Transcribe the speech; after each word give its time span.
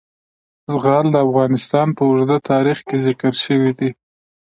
زغال 0.73 1.05
د 1.11 1.15
افغانستان 1.27 1.87
په 1.97 2.01
اوږده 2.07 2.37
تاریخ 2.49 2.77
کې 2.87 2.97
ذکر 3.05 3.33
شوی 3.43 3.71
دی. 3.79 3.89